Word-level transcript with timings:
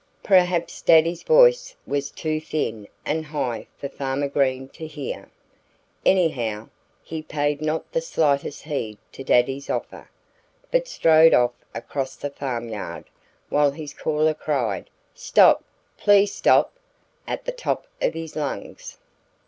Perhaps 0.23 0.81
Daddy's 0.81 1.21
voice 1.21 1.75
was 1.85 2.09
too 2.09 2.39
thin 2.41 2.87
and 3.05 3.23
high 3.23 3.67
for 3.77 3.87
Farmer 3.87 4.27
Green 4.27 4.67
to 4.69 4.87
hear. 4.87 5.29
Anyhow, 6.03 6.69
he 7.03 7.21
paid 7.21 7.61
not 7.61 7.91
the 7.91 8.01
slightest 8.01 8.63
heed 8.63 8.97
to 9.11 9.23
Daddy's 9.23 9.69
offer, 9.69 10.09
but 10.71 10.87
strode 10.87 11.35
off 11.35 11.51
across 11.75 12.15
the 12.15 12.31
farmyard 12.31 13.05
while 13.49 13.69
his 13.69 13.93
caller 13.93 14.33
cried 14.33 14.89
"Stop! 15.13 15.63
Please 15.99 16.33
stop!" 16.33 16.73
at 17.27 17.45
the 17.45 17.51
top 17.51 17.85
of 18.01 18.15
his 18.15 18.35
lungs. 18.35 18.97